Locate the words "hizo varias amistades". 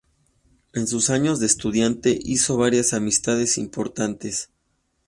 2.23-3.59